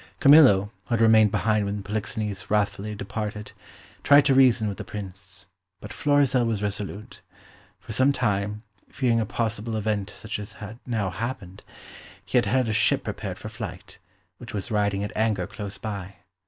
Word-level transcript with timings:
Camillo, 0.19 0.71
who 0.87 0.95
had 0.95 0.99
remained 0.99 1.29
behind 1.29 1.63
when 1.63 1.83
Polixenes 1.83 2.49
wrathfully 2.49 2.95
departed, 2.95 3.51
tried 4.01 4.25
to 4.25 4.33
reason 4.33 4.67
with 4.67 4.79
the 4.79 4.83
Prince. 4.83 5.45
But 5.79 5.93
Florizel 5.93 6.43
was 6.45 6.63
resolute. 6.63 7.21
For 7.79 7.93
some 7.93 8.11
time, 8.11 8.63
fearing 8.89 9.19
a 9.19 9.27
possible 9.27 9.75
event 9.77 10.09
such 10.09 10.39
as 10.39 10.53
had 10.53 10.79
now 10.87 11.11
happened, 11.11 11.61
he 12.25 12.39
had 12.39 12.47
had 12.47 12.67
a 12.67 12.73
ship 12.73 13.03
prepared 13.03 13.37
for 13.37 13.47
flight, 13.49 13.99
which 14.39 14.55
was 14.55 14.71
riding 14.71 15.03
at 15.03 15.15
anchor 15.15 15.45
close 15.45 15.77
by. 15.77 16.15